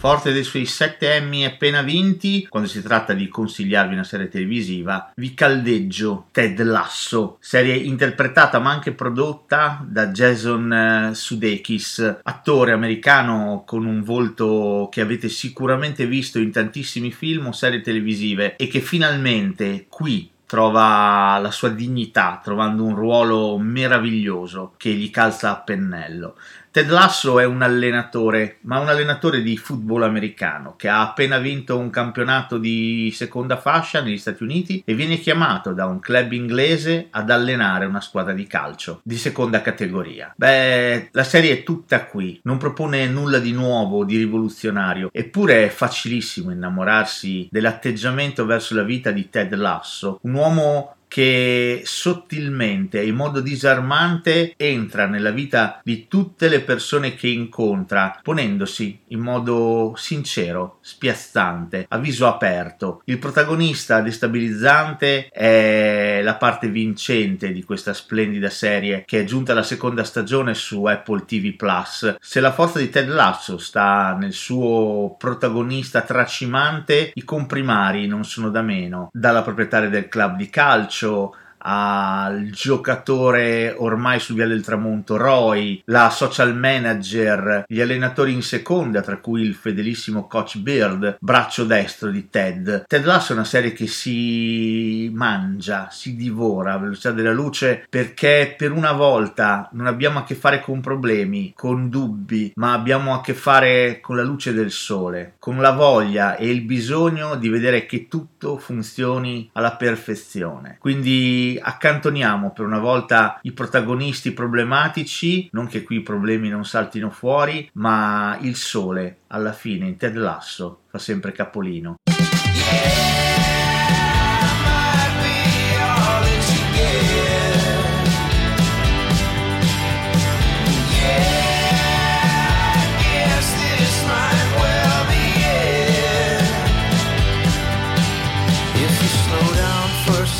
Forte 0.00 0.32
dei 0.32 0.44
suoi 0.44 0.64
sette 0.64 1.12
Emmy 1.12 1.44
appena 1.44 1.82
vinti, 1.82 2.46
quando 2.48 2.66
si 2.66 2.80
tratta 2.80 3.12
di 3.12 3.28
consigliarvi 3.28 3.92
una 3.92 4.02
serie 4.02 4.30
televisiva, 4.30 5.12
vi 5.16 5.34
caldeggio 5.34 6.28
Ted 6.30 6.58
Lasso, 6.62 7.36
serie 7.38 7.74
interpretata 7.74 8.60
ma 8.60 8.70
anche 8.70 8.92
prodotta 8.92 9.84
da 9.86 10.06
Jason 10.06 10.72
eh, 10.72 11.14
Sudeikis, 11.14 12.20
attore 12.22 12.72
americano 12.72 13.62
con 13.66 13.84
un 13.84 14.02
volto 14.02 14.88
che 14.90 15.02
avete 15.02 15.28
sicuramente 15.28 16.06
visto 16.06 16.38
in 16.38 16.50
tantissimi 16.50 17.12
film 17.12 17.48
o 17.48 17.52
serie 17.52 17.82
televisive 17.82 18.56
e 18.56 18.68
che 18.68 18.80
finalmente 18.80 19.84
qui 19.86 20.30
trova 20.50 21.38
la 21.38 21.52
sua 21.52 21.68
dignità 21.68 22.40
trovando 22.42 22.82
un 22.82 22.96
ruolo 22.96 23.56
meraviglioso 23.56 24.72
che 24.76 24.90
gli 24.90 25.08
calza 25.08 25.50
a 25.50 25.60
pennello. 25.60 26.34
Ted 26.72 26.88
Lasso 26.88 27.40
è 27.40 27.44
un 27.44 27.62
allenatore, 27.62 28.58
ma 28.60 28.78
un 28.78 28.86
allenatore 28.86 29.42
di 29.42 29.56
football 29.56 30.04
americano 30.04 30.76
che 30.76 30.86
ha 30.86 31.00
appena 31.00 31.38
vinto 31.38 31.76
un 31.76 31.90
campionato 31.90 32.58
di 32.58 33.12
seconda 33.12 33.56
fascia 33.56 34.00
negli 34.00 34.18
Stati 34.18 34.44
Uniti 34.44 34.80
e 34.86 34.94
viene 34.94 35.18
chiamato 35.18 35.72
da 35.72 35.86
un 35.86 35.98
club 35.98 36.30
inglese 36.30 37.08
ad 37.10 37.28
allenare 37.28 37.86
una 37.86 38.00
squadra 38.00 38.32
di 38.32 38.46
calcio 38.46 39.00
di 39.02 39.16
seconda 39.16 39.62
categoria. 39.62 40.32
Beh, 40.36 41.08
la 41.10 41.24
serie 41.24 41.54
è 41.54 41.62
tutta 41.64 42.04
qui, 42.04 42.38
non 42.44 42.56
propone 42.56 43.08
nulla 43.08 43.40
di 43.40 43.50
nuovo, 43.50 44.04
di 44.04 44.16
rivoluzionario, 44.18 45.08
eppure 45.10 45.64
è 45.64 45.68
facilissimo 45.70 46.52
innamorarsi 46.52 47.48
dell'atteggiamento 47.50 48.46
verso 48.46 48.76
la 48.76 48.84
vita 48.84 49.10
di 49.10 49.28
Ted 49.28 49.52
Lasso, 49.56 50.20
un 50.22 50.34
uomo 50.34 50.94
che 51.10 51.82
sottilmente 51.84 53.00
e 53.00 53.08
in 53.08 53.16
modo 53.16 53.40
disarmante 53.40 54.54
entra 54.56 55.06
nella 55.06 55.32
vita 55.32 55.80
di 55.82 56.06
tutte 56.06 56.48
le 56.48 56.60
persone 56.60 57.16
che 57.16 57.26
incontra, 57.26 58.20
ponendosi 58.22 59.00
in 59.08 59.18
modo 59.18 59.94
sincero, 59.96 60.78
spiazzante, 60.80 61.86
a 61.88 61.98
viso 61.98 62.28
aperto. 62.28 63.02
Il 63.06 63.18
protagonista 63.18 64.00
destabilizzante 64.02 65.26
è 65.30 66.20
la 66.22 66.36
parte 66.36 66.68
vincente 66.68 67.50
di 67.50 67.64
questa 67.64 67.92
splendida 67.92 68.48
serie 68.48 69.02
che 69.04 69.22
è 69.22 69.24
giunta 69.24 69.50
alla 69.50 69.64
seconda 69.64 70.04
stagione 70.04 70.54
su 70.54 70.84
Apple 70.84 71.24
TV 71.24 71.56
Plus. 71.56 72.18
Se 72.20 72.38
la 72.38 72.52
forza 72.52 72.78
di 72.78 72.88
Ted 72.88 73.08
Lasso 73.08 73.58
sta 73.58 74.16
nel 74.16 74.32
suo 74.32 75.16
protagonista 75.18 76.02
tracimante, 76.02 77.10
i 77.14 77.24
comprimari 77.24 78.06
non 78.06 78.24
sono 78.24 78.48
da 78.48 78.62
meno, 78.62 79.10
dalla 79.12 79.42
proprietaria 79.42 79.88
del 79.88 80.08
club 80.08 80.36
di 80.36 80.48
calcio 80.48 80.98
calcio 81.00 81.32
al 81.62 82.50
giocatore 82.50 83.74
ormai 83.76 84.20
sul 84.20 84.36
via 84.36 84.46
del 84.46 84.64
tramonto 84.64 85.16
Roy, 85.16 85.82
la 85.86 86.10
social 86.10 86.56
manager, 86.56 87.64
gli 87.66 87.80
allenatori 87.80 88.32
in 88.32 88.42
seconda, 88.42 89.00
tra 89.02 89.18
cui 89.18 89.42
il 89.42 89.54
fedelissimo 89.54 90.26
coach 90.26 90.58
Beard, 90.58 91.18
braccio 91.20 91.64
destro 91.64 92.10
di 92.10 92.28
Ted. 92.30 92.84
Ted 92.86 93.04
Lasso 93.04 93.32
è 93.32 93.34
una 93.36 93.44
serie 93.44 93.72
che 93.72 93.86
si 93.86 95.10
mangia, 95.12 95.88
si 95.90 96.16
divora 96.16 96.74
a 96.74 96.78
velocità 96.78 97.10
della 97.10 97.32
luce 97.32 97.86
perché 97.88 98.54
per 98.56 98.72
una 98.72 98.92
volta 98.92 99.68
non 99.72 99.86
abbiamo 99.86 100.18
a 100.18 100.24
che 100.24 100.34
fare 100.34 100.60
con 100.60 100.80
problemi, 100.80 101.52
con 101.54 101.88
dubbi, 101.88 102.52
ma 102.56 102.72
abbiamo 102.72 103.14
a 103.14 103.20
che 103.20 103.34
fare 103.34 104.00
con 104.00 104.16
la 104.16 104.22
luce 104.22 104.52
del 104.52 104.70
sole, 104.70 105.34
con 105.38 105.58
la 105.58 105.72
voglia 105.72 106.36
e 106.36 106.48
il 106.48 106.62
bisogno 106.62 107.36
di 107.36 107.48
vedere 107.48 107.86
che 107.86 108.08
tutto 108.08 108.56
funzioni 108.58 109.50
alla 109.52 109.72
perfezione. 109.72 110.76
Quindi 110.78 111.49
accantoniamo 111.58 112.52
per 112.52 112.66
una 112.66 112.78
volta 112.78 113.38
i 113.42 113.52
protagonisti 113.52 114.32
problematici, 114.32 115.48
non 115.52 115.66
che 115.66 115.82
qui 115.82 115.96
i 115.96 116.02
problemi 116.02 116.48
non 116.48 116.64
saltino 116.64 117.10
fuori, 117.10 117.68
ma 117.74 118.36
il 118.40 118.56
sole 118.56 119.20
alla 119.28 119.52
fine 119.52 119.86
in 119.86 119.96
Ted 119.96 120.16
Lasso 120.16 120.82
fa 120.88 120.98
sempre 120.98 121.32
capolino. 121.32 121.96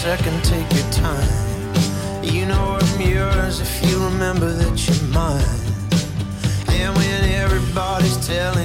second, 0.00 0.42
take 0.42 0.79
time. 1.00 2.22
You 2.22 2.44
know 2.44 2.78
I'm 2.78 3.00
yours 3.00 3.60
if 3.60 3.72
you 3.86 4.04
remember 4.04 4.52
that 4.52 4.76
you're 4.86 5.08
mine. 5.08 5.60
And 6.68 6.94
when 6.96 7.24
everybody's 7.44 8.18
telling 8.26 8.59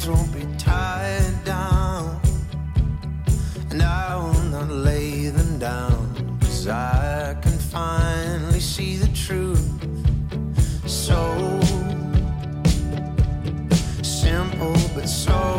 hands 0.00 0.08
won't 0.08 0.32
be 0.32 0.46
tied 0.56 1.44
down, 1.44 2.20
and 3.70 3.82
I 3.82 4.16
will 4.16 4.42
not 4.44 4.70
lay 4.70 5.28
them 5.28 5.58
down, 5.58 6.38
cause 6.40 6.68
I 6.68 7.36
can 7.42 7.58
finally 7.58 8.60
see 8.60 8.96
the 8.96 9.08
truth. 9.08 9.68
So 10.86 11.60
simple, 14.02 14.74
but 14.94 15.08
so. 15.08 15.49